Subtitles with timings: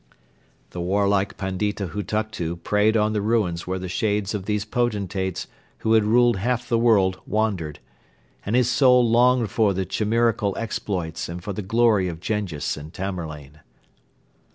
[0.71, 5.45] The warlike Pandita Hutuktu prayed on the ruins where the shades of these potentates
[5.77, 7.77] who had ruled half the world wandered,
[8.43, 12.91] and his soul longed for the chimerical exploits and for the glory of Jenghiz and
[12.91, 13.59] Tamerlane.